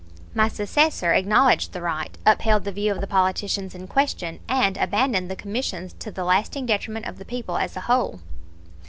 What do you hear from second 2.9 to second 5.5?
of the politicians in question, and abandoned the